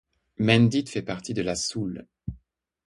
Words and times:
Menditte 0.39 0.89
fait 0.89 1.03
partie 1.03 1.35
de 1.35 1.43
la 1.43 1.53
Soule. 1.53 2.07